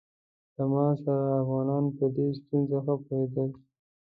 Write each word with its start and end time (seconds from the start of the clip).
له 0.55 0.63
ما 0.71 0.85
سره 1.03 1.31
افغانان 1.41 1.85
په 1.97 2.05
دې 2.15 2.27
ستونزه 2.39 2.77
ښه 2.85 2.95
پوهېدل. 3.05 3.49